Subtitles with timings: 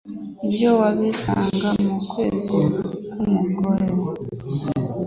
[0.47, 2.57] ibyo wabisanga mu kwezi
[3.17, 3.85] k'umugore